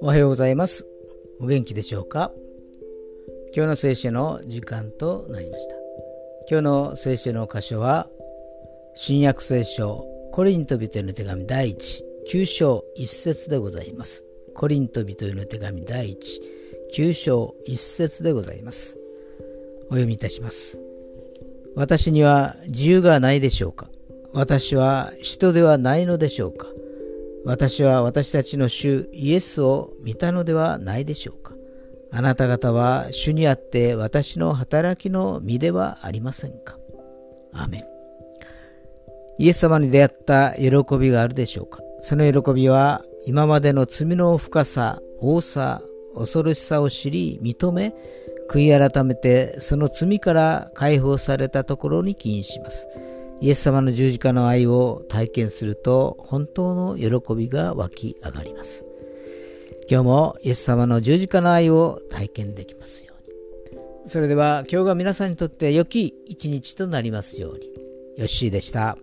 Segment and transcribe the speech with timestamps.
[0.00, 0.86] おはようございます。
[1.38, 2.32] お元気でしょうか？
[3.54, 5.74] 今日の聖書の時間となりました。
[6.50, 8.08] 今日の聖書の箇所は
[8.94, 12.02] 新約聖書コリント人への手紙第1
[12.32, 14.24] 9章1節でございます。
[14.54, 16.16] コリント人への手紙第1
[16.96, 18.96] 9章1節でございます。
[19.88, 20.80] お読みいたします。
[21.76, 23.90] 私には自由がないでしょうか？
[24.32, 26.66] 私は人ではないのでしょうか？
[27.44, 31.54] 私は私たちの主イエスを見たのではないでしょうか？
[32.10, 36.78] あなた方は主にあって私の働きの身ではありませんか？
[37.52, 37.84] アメン。
[39.38, 41.80] イエス様に出会った喜びがあるでしょうか？
[42.00, 45.82] その喜びは今までの罪の深さ、多さ、
[46.14, 47.94] 恐ろしさを知り認め
[48.50, 52.88] 悔い改めてその罪から解放されたところに起因します。
[53.40, 58.84] イエス様の十字架の愛を体験すると本当の喜びが湧き上がります。
[59.90, 63.14] 今日もイエス様の十字架の愛を体験できますよ
[63.72, 64.10] うに。
[64.10, 67.66] それでは今日が皆さんにとって良き一日となりますように。
[68.16, 68.98] よッしーでした。